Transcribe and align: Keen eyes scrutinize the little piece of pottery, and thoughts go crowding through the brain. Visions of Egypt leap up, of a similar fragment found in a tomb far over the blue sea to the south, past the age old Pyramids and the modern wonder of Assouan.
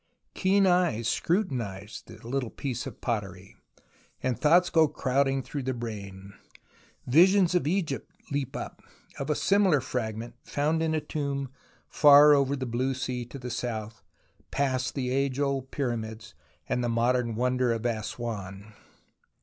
Keen 0.33 0.65
eyes 0.65 1.07
scrutinize 1.07 2.01
the 2.03 2.15
little 2.27 2.49
piece 2.49 2.87
of 2.87 3.01
pottery, 3.01 3.55
and 4.23 4.35
thoughts 4.39 4.71
go 4.71 4.87
crowding 4.87 5.43
through 5.43 5.61
the 5.61 5.75
brain. 5.75 6.33
Visions 7.05 7.53
of 7.53 7.67
Egypt 7.67 8.11
leap 8.31 8.55
up, 8.55 8.81
of 9.19 9.29
a 9.29 9.35
similar 9.35 9.79
fragment 9.79 10.33
found 10.43 10.81
in 10.81 10.95
a 10.95 11.01
tomb 11.01 11.51
far 11.87 12.33
over 12.33 12.55
the 12.55 12.65
blue 12.65 12.95
sea 12.95 13.25
to 13.25 13.37
the 13.37 13.51
south, 13.51 14.01
past 14.49 14.95
the 14.95 15.11
age 15.11 15.37
old 15.39 15.69
Pyramids 15.69 16.33
and 16.67 16.83
the 16.83 16.89
modern 16.89 17.35
wonder 17.35 17.71
of 17.71 17.83
Assouan. 17.85 18.73